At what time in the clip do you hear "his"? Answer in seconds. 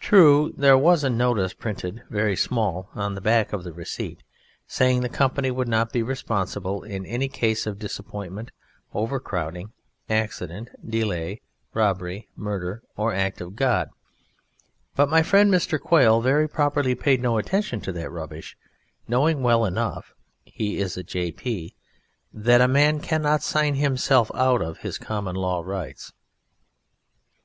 24.78-24.98